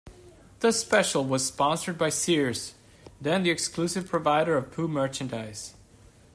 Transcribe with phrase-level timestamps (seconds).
[0.61, 2.73] The special was sponsored by Sears,
[3.21, 5.75] then the exclusive provider of Pooh merchandise.